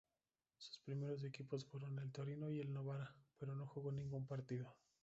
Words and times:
Sus 0.57 0.79
primeros 0.79 1.23
equipos 1.23 1.63
fueron 1.63 1.99
el 1.99 2.11
Torino 2.11 2.49
y 2.49 2.59
el 2.59 2.73
Novara, 2.73 3.15
pero 3.37 3.53
no 3.55 3.67
jugó 3.67 3.91
ningún 3.91 4.25
partido. 4.25 4.75